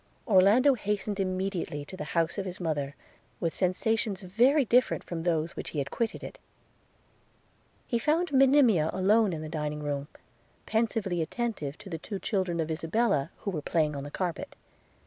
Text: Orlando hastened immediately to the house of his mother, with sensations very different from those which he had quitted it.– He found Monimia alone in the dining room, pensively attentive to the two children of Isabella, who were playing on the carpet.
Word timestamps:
Orlando 0.27 0.73
hastened 0.73 1.19
immediately 1.19 1.85
to 1.85 1.95
the 1.95 2.03
house 2.17 2.39
of 2.39 2.45
his 2.47 2.59
mother, 2.59 2.95
with 3.39 3.53
sensations 3.53 4.21
very 4.21 4.65
different 4.65 5.03
from 5.03 5.21
those 5.21 5.55
which 5.55 5.69
he 5.69 5.77
had 5.77 5.91
quitted 5.91 6.23
it.– 6.23 6.39
He 7.87 7.99
found 7.99 8.31
Monimia 8.33 8.89
alone 8.93 9.31
in 9.31 9.43
the 9.43 9.47
dining 9.47 9.83
room, 9.83 10.07
pensively 10.65 11.21
attentive 11.21 11.77
to 11.77 11.87
the 11.87 11.99
two 11.99 12.17
children 12.17 12.59
of 12.59 12.71
Isabella, 12.71 13.29
who 13.41 13.51
were 13.51 13.61
playing 13.61 13.95
on 13.95 14.03
the 14.03 14.09
carpet. 14.09 14.55